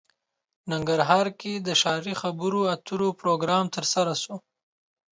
[0.71, 4.35] ننګرهار کې د ښاري خبرو اترو پروګرام ترسره شو